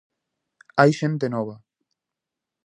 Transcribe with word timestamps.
Hai 0.79 0.91
xente 0.99 1.27
nova. 1.35 1.55